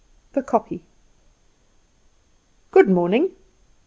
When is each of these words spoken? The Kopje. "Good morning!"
The 0.33 0.41
Kopje. 0.41 0.79
"Good 2.71 2.89
morning!" 2.89 3.35